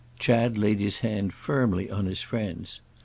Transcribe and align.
_"Chad 0.19 0.57
laid 0.57 0.79
his 0.79 1.01
hand 1.01 1.31
firmly 1.31 1.91
on 1.91 2.07
his 2.07 2.23
friend's. 2.23 2.81